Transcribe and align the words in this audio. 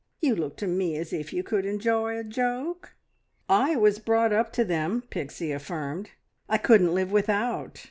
You 0.19 0.35
look 0.35 0.57
to 0.57 0.65
me 0.65 0.97
as 0.97 1.13
if 1.13 1.31
you 1.31 1.43
could 1.43 1.63
enjoy 1.63 2.17
a 2.17 2.23
joke." 2.23 2.95
"I 3.47 3.75
was 3.75 3.99
brought 3.99 4.33
up 4.33 4.51
to 4.53 4.65
them," 4.65 5.03
Pixie 5.11 5.51
affirmed. 5.51 6.09
"I 6.49 6.57
couldn't 6.57 6.95
live 6.95 7.11
without. 7.11 7.79